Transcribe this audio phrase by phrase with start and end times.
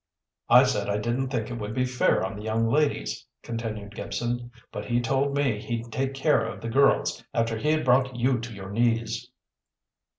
[0.49, 4.49] "I said I didn't think it would be fair on the young ladies," continued Gibson.
[4.71, 8.39] "But he told me he'd take care of the girls after he had brought you
[8.39, 9.29] to your knees."